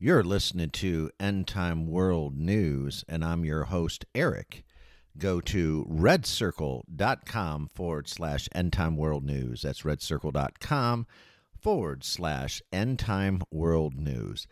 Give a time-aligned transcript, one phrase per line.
[0.00, 4.62] You're listening to End Time World News, and I'm your host, Eric.
[5.18, 9.62] Go to redcircle.com forward slash End Time World News.
[9.62, 11.08] That's redcircle.com
[11.60, 14.46] forward slash End Time World News.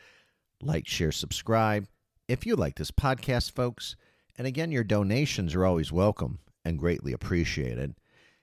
[0.61, 1.87] Like, share, subscribe
[2.27, 3.95] if you like this podcast, folks.
[4.37, 7.95] And again, your donations are always welcome and greatly appreciated.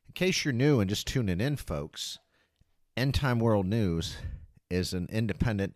[0.08, 2.17] In case you're new and just tuning in, folks,
[2.95, 4.16] End Time World News
[4.70, 5.75] is an independent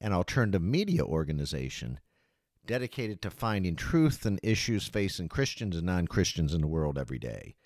[0.00, 2.00] an alternative media organization
[2.66, 7.18] dedicated to finding truth and issues facing Christians and non Christians in the world every
[7.18, 7.56] day.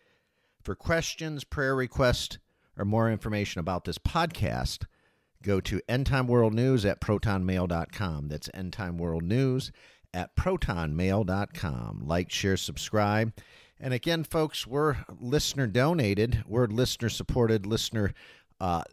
[0.62, 2.38] For questions, prayer requests,
[2.78, 4.84] or more information about this podcast,
[5.42, 8.28] go to Endtime World News at protonmail.com.
[8.28, 9.72] That's Endtime World News
[10.14, 12.02] at protonmail.com.
[12.04, 13.32] Like, share, subscribe.
[13.80, 18.14] And again, folks, we're listener donated, we're listener supported, listener
[18.60, 18.84] uh,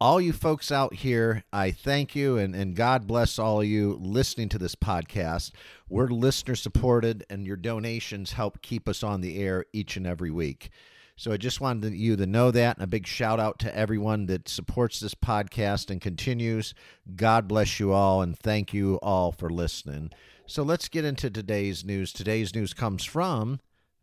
[0.00, 3.98] all you folks out here, I thank you and, and God bless all of you
[4.00, 5.52] listening to this podcast.
[5.90, 10.30] We're listener supported, and your donations help keep us on the air each and every
[10.30, 10.70] week.
[11.16, 14.24] So I just wanted you to know that, and a big shout out to everyone
[14.26, 16.72] that supports this podcast and continues.
[17.14, 20.12] God bless you all, and thank you all for listening.
[20.46, 22.14] So let's get into today's news.
[22.14, 23.60] Today's news comes from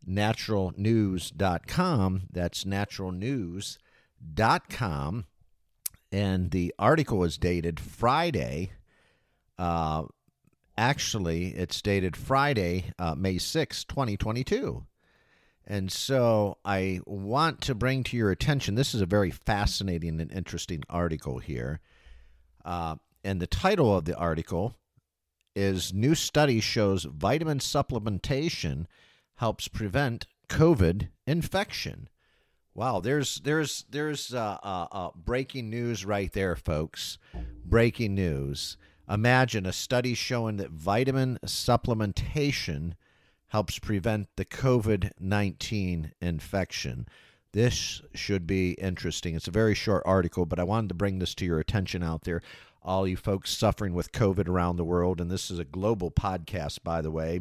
[0.08, 2.22] naturalnews.com.
[2.30, 5.24] That's naturalnews.com
[6.12, 8.72] and the article is dated Friday.
[9.58, 10.04] Uh,
[10.76, 14.86] actually, it's dated Friday, uh, May 6, 2022.
[15.66, 20.32] And so I want to bring to your attention this is a very fascinating and
[20.32, 21.80] interesting article here.
[22.64, 24.76] Uh, and the title of the article
[25.54, 28.86] is New Study Shows Vitamin Supplementation
[29.36, 32.08] Helps Prevent COVID Infection.
[32.78, 37.18] Wow, there's there's there's uh, uh, uh, breaking news right there, folks.
[37.64, 38.76] Breaking news.
[39.10, 42.92] Imagine a study showing that vitamin supplementation
[43.48, 47.08] helps prevent the COVID 19 infection.
[47.50, 49.34] This should be interesting.
[49.34, 52.22] It's a very short article, but I wanted to bring this to your attention out
[52.22, 52.42] there.
[52.80, 56.84] All you folks suffering with COVID around the world, and this is a global podcast,
[56.84, 57.40] by the way.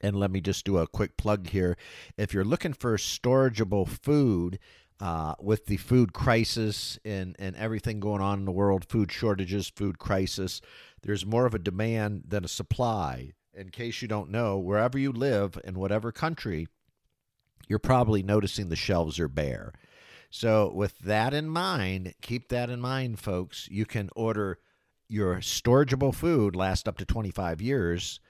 [0.00, 1.76] And let me just do a quick plug here.
[2.16, 4.58] If you're looking for storageable food,
[5.00, 9.68] uh, with the food crisis and, and everything going on in the world, food shortages,
[9.68, 10.60] food crisis,
[11.02, 13.32] there's more of a demand than a supply.
[13.54, 16.68] In case you don't know, wherever you live in whatever country,
[17.66, 19.72] you're probably noticing the shelves are bare.
[20.28, 23.68] So, with that in mind, keep that in mind, folks.
[23.70, 24.58] You can order
[25.08, 28.20] your storageable food, last up to 25 years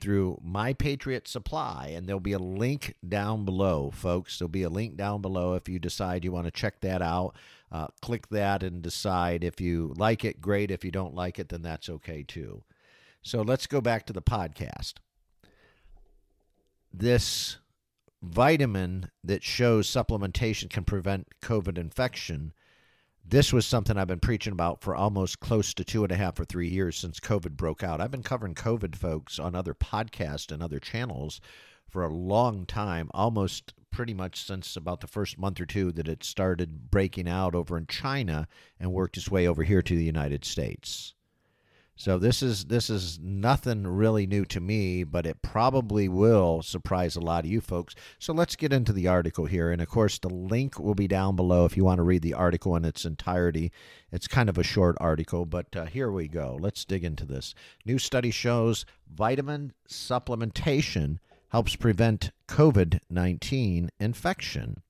[0.00, 4.38] through My Patriot Supply, and there'll be a link down below, folks.
[4.38, 7.34] There'll be a link down below if you decide you want to check that out.
[7.70, 10.40] Uh, click that and decide if you like it.
[10.40, 10.70] Great.
[10.70, 12.62] If you don't like it, then that's okay too.
[13.22, 14.94] So let's go back to the podcast.
[16.92, 17.58] This
[18.22, 22.52] vitamin that shows supplementation can prevent COVID infection
[23.28, 26.38] this was something I've been preaching about for almost close to two and a half
[26.38, 28.00] or three years since COVID broke out.
[28.00, 31.40] I've been covering COVID, folks, on other podcasts and other channels
[31.88, 36.06] for a long time, almost pretty much since about the first month or two that
[36.06, 38.46] it started breaking out over in China
[38.78, 41.14] and worked its way over here to the United States.
[41.98, 47.16] So this is this is nothing really new to me, but it probably will surprise
[47.16, 47.94] a lot of you folks.
[48.18, 51.36] So let's get into the article here, and of course the link will be down
[51.36, 53.72] below if you want to read the article in its entirety.
[54.12, 56.58] It's kind of a short article, but uh, here we go.
[56.60, 57.54] Let's dig into this.
[57.86, 61.18] New study shows vitamin supplementation
[61.48, 64.82] helps prevent COVID nineteen infection.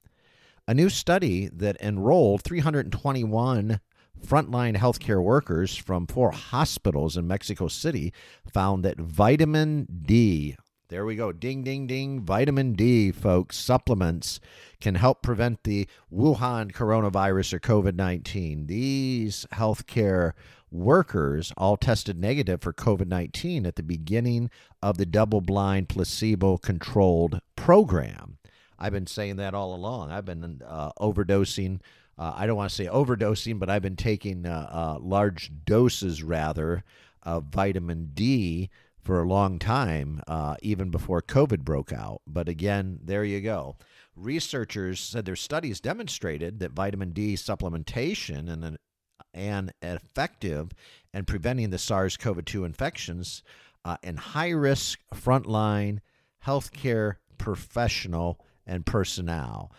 [0.67, 3.79] A new study that enrolled 321
[4.25, 8.13] Frontline healthcare workers from four hospitals in Mexico City
[8.53, 10.57] found that vitamin D,
[10.89, 14.39] there we go, ding, ding, ding, vitamin D, folks, supplements
[14.81, 18.67] can help prevent the Wuhan coronavirus or COVID 19.
[18.67, 20.33] These healthcare
[20.71, 24.51] workers all tested negative for COVID 19 at the beginning
[24.83, 28.39] of the double blind placebo controlled program.
[28.79, 30.11] I've been saying that all along.
[30.11, 31.81] I've been uh, overdosing
[32.19, 36.23] uh, I don't want to say overdosing, but I've been taking uh, uh, large doses
[36.23, 36.85] rather
[37.23, 38.71] of vitamin D
[39.01, 42.23] for a long time, uh, even before COVID broke out.
[42.27, 43.77] But again, there you go.
[44.17, 48.79] Researchers said their studies demonstrated that vitamin D supplementation and an,
[49.35, 50.71] and effective
[51.13, 53.43] in preventing the SARS-CoV-2 infections
[53.85, 55.99] uh, in high-risk frontline
[56.45, 59.71] healthcare professional and personnel.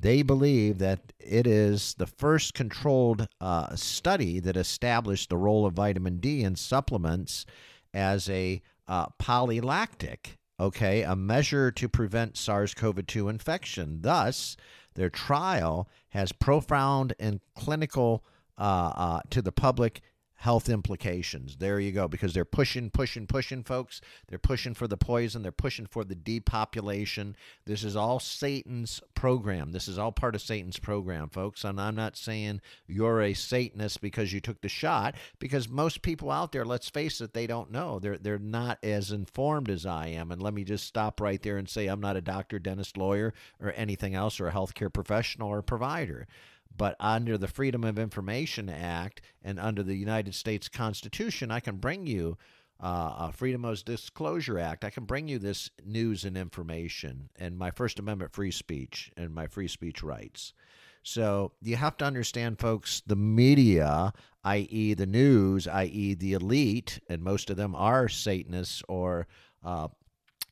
[0.00, 5.74] They believe that it is the first controlled uh, study that established the role of
[5.74, 7.44] vitamin D in supplements
[7.92, 13.98] as a uh, polylactic, okay, a measure to prevent SARS CoV 2 infection.
[14.00, 14.56] Thus,
[14.94, 18.24] their trial has profound and clinical
[18.56, 20.02] uh, uh to the public
[20.40, 21.58] health implications.
[21.58, 24.00] There you go, because they're pushing, pushing, pushing, folks.
[24.26, 27.36] They're pushing for the poison, they're pushing for the depopulation.
[27.66, 29.72] This is all Satan's program.
[29.72, 31.62] This is all part of Satan's program, folks.
[31.62, 36.30] And I'm not saying you're a Satanist because you took the shot, because most people
[36.30, 37.98] out there, let's face it, they don't know.
[37.98, 40.32] They're they're not as informed as I am.
[40.32, 43.34] And let me just stop right there and say I'm not a doctor, dentist, lawyer,
[43.60, 46.26] or anything else, or a healthcare professional or provider.
[46.76, 51.76] But under the Freedom of Information Act and under the United States Constitution, I can
[51.76, 52.38] bring you
[52.82, 54.84] uh, a Freedom of Disclosure Act.
[54.84, 59.34] I can bring you this news and information and my First Amendment free speech and
[59.34, 60.54] my free speech rights.
[61.02, 64.12] So you have to understand, folks, the media,
[64.44, 69.26] i.e., the news, i.e., the elite, and most of them are Satanists or
[69.64, 69.88] uh,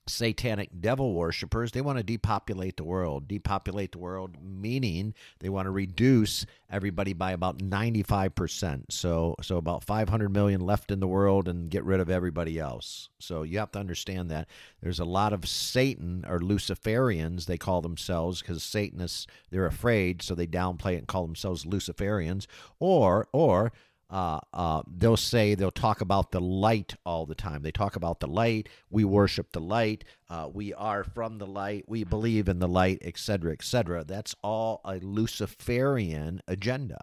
[0.08, 1.72] satanic devil worshippers.
[1.72, 3.28] They want to depopulate the world.
[3.28, 8.84] Depopulate the world, meaning they want to reduce everybody by about 95%.
[8.90, 13.08] So, so about 500 million left in the world and get rid of everybody else.
[13.18, 14.48] So you have to understand that
[14.82, 20.34] there's a lot of Satan or Luciferians, they call themselves, because Satanists, they're afraid, so
[20.34, 22.46] they downplay it and call themselves Luciferians,
[22.78, 23.72] or, or,
[24.10, 27.62] uh, uh, they'll say they'll talk about the light all the time.
[27.62, 28.68] They talk about the light.
[28.90, 30.04] We worship the light.
[30.30, 31.84] Uh, we are from the light.
[31.86, 34.04] We believe in the light, etc., etc.
[34.04, 36.98] That's all a Luciferian agenda.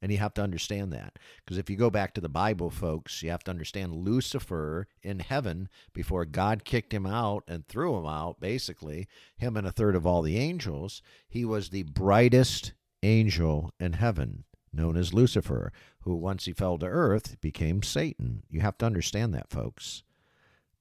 [0.00, 1.18] And you have to understand that.
[1.44, 5.18] Because if you go back to the Bible, folks, you have to understand Lucifer in
[5.18, 9.96] heaven, before God kicked him out and threw him out, basically, him and a third
[9.96, 14.44] of all the angels, he was the brightest angel in heaven
[14.78, 18.42] known as Lucifer, who once he fell to earth became Satan.
[18.48, 20.02] You have to understand that, folks.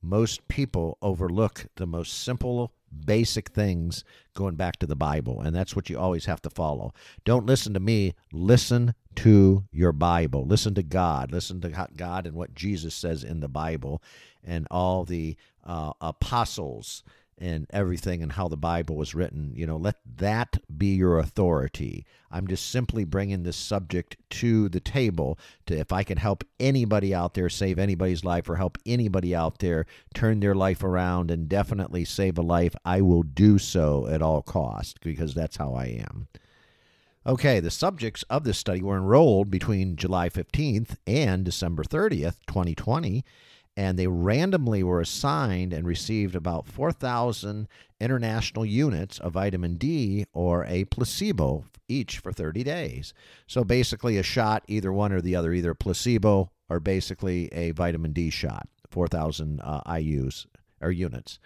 [0.02, 2.72] Most people overlook the most simple,
[3.06, 4.04] basic things
[4.36, 6.94] going back to the Bible, and that's what you always have to follow.
[7.26, 10.46] Don't listen to me, listen to your Bible.
[10.46, 11.32] Listen to God.
[11.32, 14.02] Listen to God and what Jesus says in the Bible
[14.44, 15.36] and all the
[15.66, 17.04] uh, apostles
[17.40, 19.52] and everything and how the Bible was written.
[19.56, 22.06] You know, let that be your authority.
[22.32, 25.38] I'm just simply bringing this subject to the table
[25.68, 29.60] to if I can help anybody out there save anybody's life or help anybody out
[29.60, 34.22] there turn their life around and definitely save a life, I will do so at
[34.22, 36.28] all cost because that's how I am.
[37.26, 43.26] Okay, the subjects of this study were enrolled between July 15th and December 30th, 2020
[43.78, 47.68] and they randomly were assigned and received about 4,000
[48.02, 53.14] international units of vitamin D or a placebo each for 30 days.
[53.46, 58.14] So basically, a shot, either one or the other, either placebo or basically a vitamin
[58.14, 60.48] D shot, 4,000 uh, IUs
[60.82, 61.38] or units.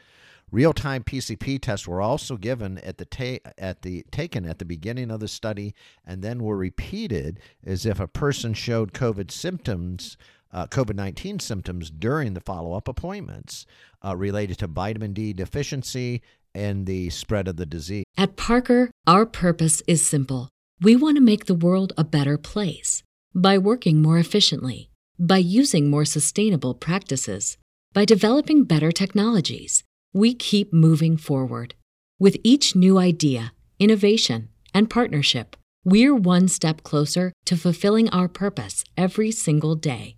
[0.52, 5.10] Real-time PCP tests were also given at the ta- at the taken at the beginning
[5.10, 5.74] of the study
[6.06, 10.18] and then were repeated as if a person showed COVID symptoms
[10.54, 13.66] uh, COVID 19 symptoms during the follow up appointments
[14.04, 16.22] uh, related to vitamin D deficiency
[16.54, 18.04] and the spread of the disease.
[18.18, 20.50] At Parker, our purpose is simple.
[20.82, 23.04] We want to make the world a better place
[23.34, 27.58] by working more efficiently, by using more sustainable practices,
[27.94, 29.84] by developing better technologies.
[30.14, 31.76] We keep moving forward.
[32.20, 38.84] With each new idea, innovation, and partnership, we're one step closer to fulfilling our purpose
[38.98, 40.18] every single day.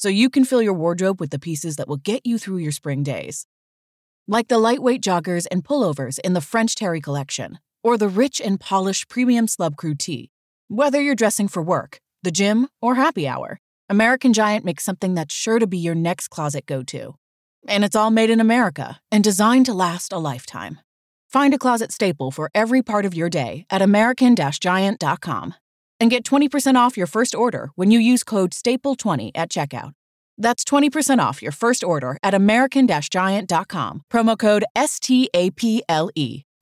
[0.00, 2.72] so you can fill your wardrobe with the pieces that will get you through your
[2.72, 3.46] spring days.
[4.26, 8.58] Like the lightweight joggers and pullovers in the French Terry collection, or the rich and
[8.58, 10.30] polished premium Slub Crew tee.
[10.68, 15.34] Whether you're dressing for work, the gym, or happy hour, American Giant makes something that's
[15.34, 17.16] sure to be your next closet go to.
[17.68, 20.80] And it's all made in America and designed to last a lifetime.
[21.28, 25.54] Find a closet staple for every part of your day at American Giant.com
[26.00, 29.92] and get 20% off your first order when you use code STAPLE20 at checkout.
[30.38, 34.02] That's 20% off your first order at American Giant.com.
[34.10, 35.82] Promo code STAPLE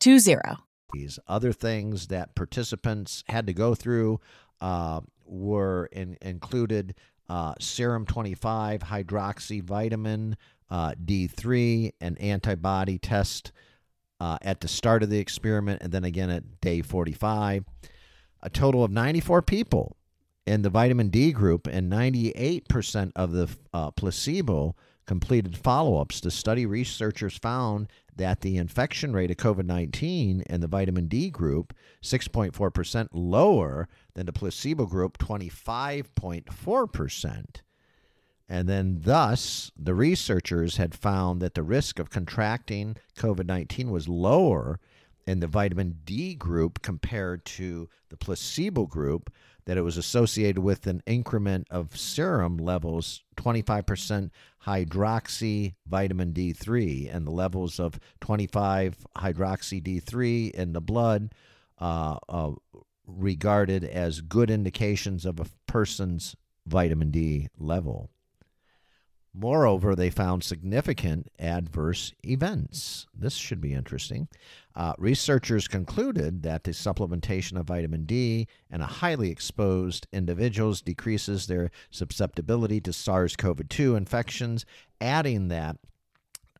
[0.01, 0.63] 20.
[0.93, 4.21] These other things that participants had to go through
[4.61, 6.95] uh, were in, included
[7.29, 10.37] uh, serum 25, hydroxy vitamin
[10.71, 13.53] uh, D3, an antibody test
[14.21, 17.65] uh, at the start of the experiment, and then again at day 45.
[18.43, 19.97] A total of 94 people
[20.47, 24.75] in the vitamin D group, and 98% of the uh, placebo
[25.07, 26.21] completed follow ups.
[26.21, 31.31] The study researchers found that the infection rate of COVID 19 in the vitamin D
[31.31, 37.45] group, 6.4% lower than the placebo group, 25.4%.
[38.51, 44.09] And then, thus, the researchers had found that the risk of contracting COVID 19 was
[44.09, 44.81] lower
[45.29, 49.31] in the vitamin D group compared to the placebo group,
[49.67, 54.31] that it was associated with an increment of serum levels 25%
[54.65, 61.35] hydroxy vitamin D3 and the levels of 25 hydroxy D3 in the blood
[61.79, 62.53] uh, uh,
[63.07, 68.09] regarded as good indications of a person's vitamin D level.
[69.35, 73.07] Moreover, they found significant adverse events.
[73.15, 74.29] This should be interesting.
[74.75, 81.47] Uh, researchers concluded that the supplementation of vitamin D in a highly exposed individuals decreases
[81.47, 84.65] their susceptibility to SARS CoV 2 infections,
[85.01, 85.77] adding that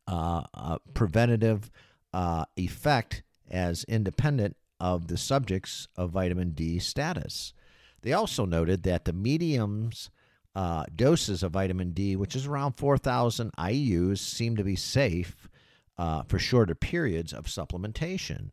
[0.07, 1.69] uh, preventative
[2.13, 7.53] uh, effect as independent of the subjects of vitamin D status.
[8.01, 10.09] They also noted that the mediums
[10.59, 15.47] uh, doses of vitamin D, which is around 4,000 IUs, seem to be safe
[15.97, 18.49] uh, for shorter periods of supplementation.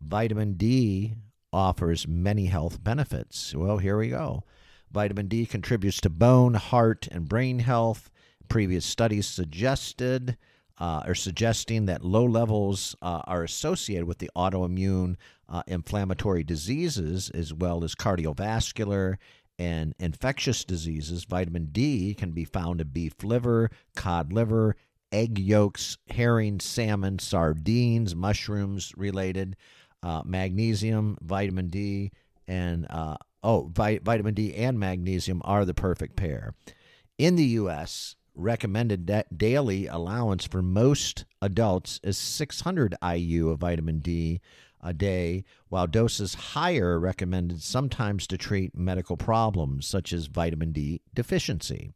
[0.00, 1.12] Vitamin D
[1.52, 3.54] offers many health benefits.
[3.54, 4.44] Well, here we go.
[4.90, 8.08] Vitamin D contributes to bone, heart, and brain health.
[8.48, 10.38] Previous studies suggested
[10.78, 15.16] uh, are suggesting that low levels uh, are associated with the autoimmune
[15.50, 19.18] uh, inflammatory diseases as well as cardiovascular
[19.58, 24.76] and infectious diseases, vitamin D can be found in beef liver, cod liver,
[25.12, 29.56] egg yolks, herring, salmon, sardines, mushrooms related,
[30.02, 32.10] uh, magnesium, vitamin D,
[32.48, 36.54] and uh, oh, vi- vitamin D and magnesium are the perfect pair.
[37.18, 43.98] In the U.S., recommended da- daily allowance for most adults is 600 IU of vitamin
[43.98, 44.40] D
[44.82, 50.72] a day, while doses higher are recommended sometimes to treat medical problems such as vitamin
[50.72, 51.92] D deficiency.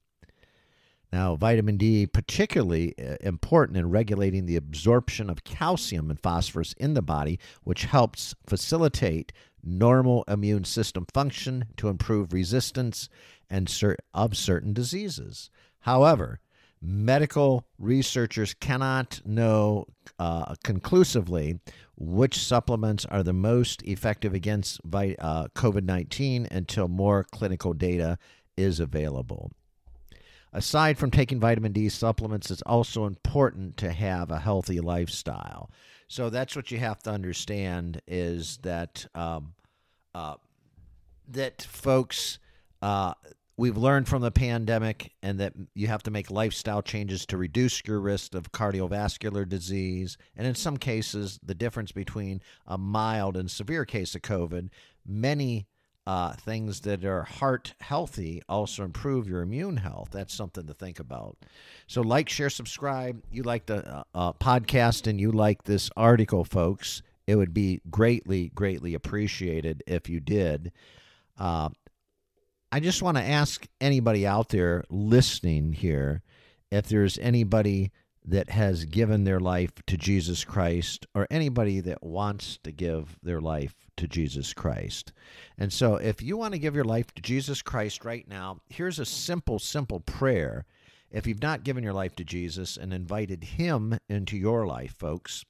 [1.13, 6.95] Now, vitamin D particularly uh, important in regulating the absorption of calcium and phosphorus in
[6.95, 13.09] the body, which helps facilitate normal immune system function to improve resistance
[13.49, 15.51] and cer- of certain diseases.
[15.81, 16.41] However,
[16.81, 19.87] medical researchers cannot know
[20.19, 21.59] uh, conclusively
[21.97, 28.19] which supplements are the most effective against uh, COVID 19 until more clinical data
[28.57, 29.51] is available.
[30.53, 35.71] Aside from taking vitamin D supplements, it's also important to have a healthy lifestyle.
[36.09, 39.55] So that's what you have to understand is that um,
[40.15, 40.37] uh,
[41.29, 42.39] that folks
[42.81, 43.15] uh,
[43.57, 47.83] we've learned from the pandemic and that you have to make lifestyle changes to reduce
[47.87, 53.51] your risk of cardiovascular disease and in some cases the difference between a mild and
[53.51, 54.69] severe case of covid.
[55.07, 55.67] Many
[56.07, 60.11] uh, things that are heart healthy also improve your immune health.
[60.13, 61.37] That's something to think about.
[61.89, 63.23] So like share subscribe.
[63.31, 67.81] You like the uh, uh, podcast and you like this article folks it would be
[67.91, 70.73] greatly greatly appreciated if you did.
[71.39, 71.71] Uh,
[72.73, 76.23] I just want to ask anybody out there listening here
[76.71, 77.93] if there's anybody
[78.25, 83.41] that has given their life to Jesus Christ or anybody that wants to give their
[83.41, 85.13] life to Jesus Christ.
[85.57, 88.99] And so, if you want to give your life to Jesus Christ right now, here's
[88.99, 90.65] a simple, simple prayer.
[91.11, 95.45] If you've not given your life to Jesus and invited Him into your life, folks,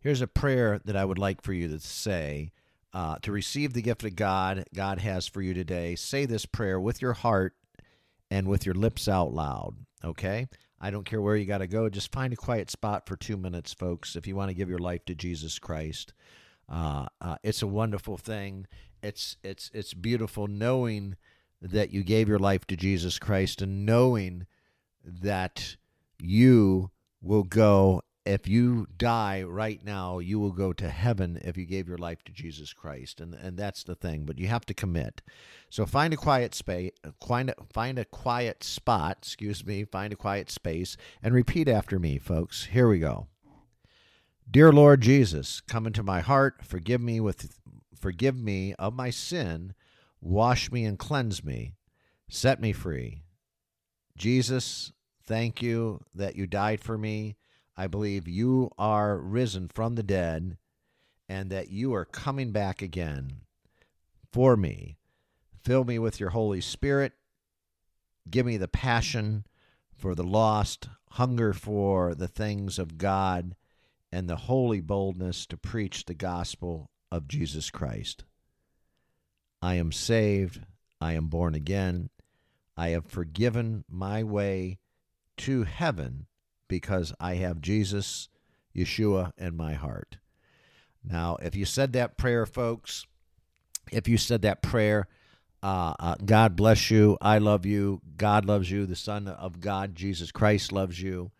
[0.00, 2.50] here's a prayer that I would like for you to say
[2.94, 6.80] uh, to receive the gift of God God has for you today, say this prayer
[6.80, 7.54] with your heart
[8.30, 9.74] and with your lips out loud.
[10.04, 10.46] Okay?
[10.80, 11.88] I don't care where you got to go.
[11.88, 14.78] Just find a quiet spot for two minutes, folks, if you want to give your
[14.78, 16.14] life to Jesus Christ.
[16.70, 18.66] Uh, uh, it's a wonderful thing.
[19.02, 21.16] it's it's it's beautiful knowing
[21.60, 24.46] that you gave your life to Jesus Christ and knowing
[25.04, 25.76] that
[26.18, 31.66] you will go if you die right now you will go to heaven if you
[31.66, 33.20] gave your life to Jesus Christ.
[33.20, 35.22] And and that's the thing but you have to commit.
[35.68, 36.92] So find a quiet space
[37.26, 41.98] find a, find a quiet spot excuse me find a quiet space and repeat after
[41.98, 42.66] me folks.
[42.66, 43.28] Here we go.
[44.50, 46.64] Dear Lord Jesus come into my heart.
[46.64, 47.58] Forgive me with
[47.98, 49.74] forgive me of my sin.
[50.20, 51.74] Wash me and cleanse me.
[52.28, 53.24] Set me free.
[54.16, 54.92] Jesus
[55.26, 57.36] thank you that you died for me
[57.76, 60.58] I believe you are risen from the dead
[61.28, 63.40] and that you are coming back again
[64.32, 64.96] for me.
[65.62, 67.12] Fill me with your Holy Spirit.
[68.30, 69.46] Give me the passion
[69.96, 73.56] for the lost, hunger for the things of God,
[74.12, 78.24] and the holy boldness to preach the gospel of Jesus Christ.
[79.62, 80.60] I am saved.
[81.00, 82.10] I am born again.
[82.76, 84.78] I have forgiven my way
[85.38, 86.26] to heaven
[86.74, 88.28] because I have Jesus,
[88.74, 90.16] Yeshua, in my heart.
[91.04, 93.06] Now, if you said that prayer, folks,
[93.92, 95.06] if you said that prayer,
[95.62, 97.16] uh, uh, God bless you.
[97.20, 98.00] I love you.
[98.16, 98.86] God loves you.
[98.86, 101.30] The Son of God, Jesus Christ, loves you.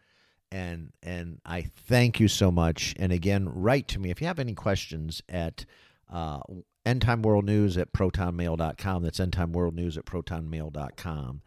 [0.52, 2.94] And and I thank you so much.
[2.96, 5.64] And again, write to me if you have any questions at
[6.12, 6.38] uh,
[6.86, 9.02] End Time World News at protonmail.com.
[9.02, 11.42] That's End Time World News at protonmail.com.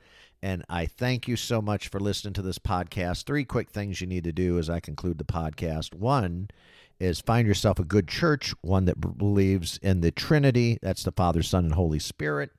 [0.47, 3.25] And I thank you so much for listening to this podcast.
[3.25, 5.93] Three quick things you need to do as I conclude the podcast.
[5.93, 6.49] One
[7.01, 11.43] is find yourself a good church, one that believes in the Trinity that's the Father,
[11.43, 12.51] Son, and Holy Spirit.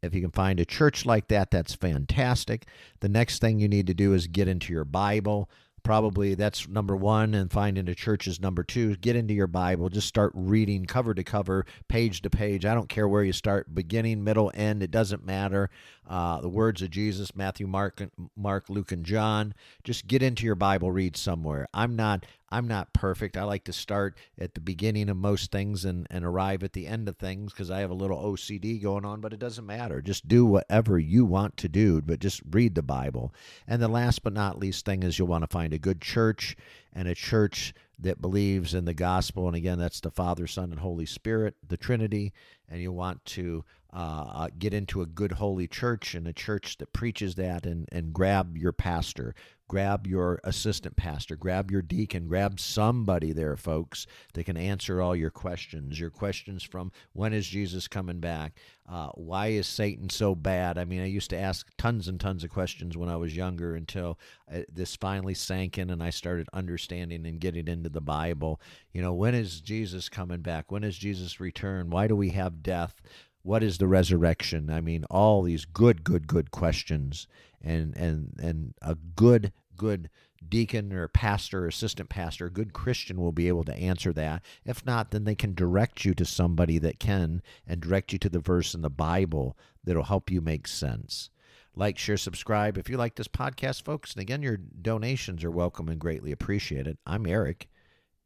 [0.00, 2.64] If you can find a church like that, that's fantastic.
[3.00, 5.50] The next thing you need to do is get into your Bible
[5.86, 8.96] probably that's number one and finding a church is number two.
[8.96, 9.88] Get into your bible.
[9.88, 12.64] Just start reading cover to cover page to page.
[12.64, 15.70] I don't care where you start beginning middle end it doesn't matter.
[16.08, 18.02] Uh, the words of jesus matthew mark
[18.36, 19.54] mark luke and john.
[19.84, 21.68] Just get into your bible read somewhere.
[21.72, 23.36] I'm not I'm not perfect.
[23.36, 26.86] I like to start at the beginning of most things and, and arrive at the
[26.86, 30.00] end of things because I have a little OCD going on, but it doesn't matter.
[30.00, 33.34] Just do whatever you want to do, but just read the Bible.
[33.66, 36.56] And the last but not least thing is you'll want to find a good church
[36.92, 39.48] and a church that believes in the gospel.
[39.48, 42.32] And again, that's the Father, Son, and Holy Spirit, the Trinity.
[42.68, 43.64] And you want to
[43.96, 47.88] uh, uh, get into a good holy church and a church that preaches that and,
[47.90, 49.34] and grab your pastor
[49.68, 55.16] grab your assistant pastor, grab your deacon, grab somebody there, folks, that can answer all
[55.16, 55.98] your questions.
[55.98, 58.54] Your questions from when is Jesus coming back?
[58.88, 60.78] Uh, why is Satan so bad?
[60.78, 63.74] I mean, I used to ask tons and tons of questions when I was younger
[63.74, 64.18] until
[64.52, 68.60] uh, this finally sank in and I started understanding and getting into the Bible.
[68.92, 70.70] You know, when is Jesus coming back?
[70.70, 71.90] When is Jesus return?
[71.90, 73.02] Why do we have death?
[73.46, 74.70] What is the resurrection?
[74.70, 77.28] I mean, all these good, good, good questions,
[77.62, 80.10] and and and a good, good
[80.46, 84.42] deacon or pastor, or assistant pastor, good Christian will be able to answer that.
[84.64, 88.28] If not, then they can direct you to somebody that can, and direct you to
[88.28, 91.30] the verse in the Bible that'll help you make sense.
[91.74, 94.12] Like, share, subscribe if you like this podcast, folks.
[94.12, 96.98] And again, your donations are welcome and greatly appreciated.
[97.06, 97.68] I'm Eric,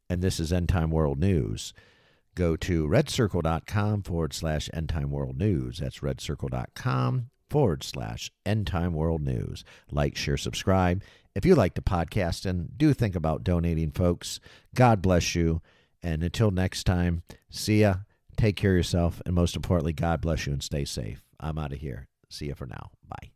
[0.09, 1.73] and this is End Time World News
[2.35, 5.79] go to redcircle.com forward slash end time world news.
[5.79, 9.63] That's redcircle.com forward slash end time world news.
[9.91, 11.03] Like, share, subscribe.
[11.35, 14.39] If you like the podcast and do think about donating, folks,
[14.75, 15.61] God bless you.
[16.03, 17.95] And until next time, see ya.
[18.37, 19.21] Take care of yourself.
[19.25, 21.23] And most importantly, God bless you and stay safe.
[21.39, 22.07] I'm out of here.
[22.29, 22.91] See you for now.
[23.07, 23.31] Bye.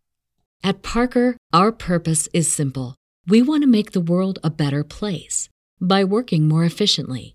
[0.64, 2.96] At Parker, our purpose is simple.
[3.28, 7.35] We want to make the world a better place by working more efficiently